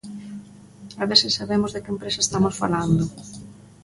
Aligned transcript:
¡A 1.01 1.03
ver 1.09 1.17
se 1.23 1.29
sabemos 1.37 1.71
de 1.71 1.81
que 1.83 1.93
empresa 1.95 2.19
estamos 2.23 2.57
falando! 2.61 3.03